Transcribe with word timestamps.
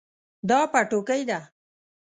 دا 0.49 0.59
پټوکۍ 0.71 1.21
ده 1.29 1.39